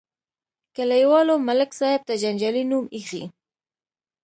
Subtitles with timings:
[0.75, 3.23] کلیوالو ملک صاحب ته جنجالي نوم ایښی.